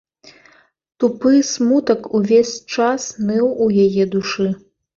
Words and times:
Тупы 1.03 1.33
смутак 1.51 2.01
увесь 2.21 2.55
час 2.73 3.01
ныў 3.29 3.45
у 3.69 3.71
яе 3.87 4.03
душы. 4.17 4.51